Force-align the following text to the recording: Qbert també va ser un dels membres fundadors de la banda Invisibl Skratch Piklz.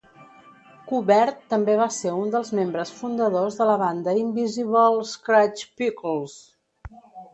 Qbert 0.91 1.43
també 1.53 1.75
va 1.81 1.87
ser 1.97 2.13
un 2.21 2.33
dels 2.35 2.49
membres 2.61 2.93
fundadors 3.01 3.59
de 3.61 3.69
la 3.73 3.77
banda 3.85 4.17
Invisibl 4.23 5.01
Skratch 5.15 5.67
Piklz. 5.83 6.35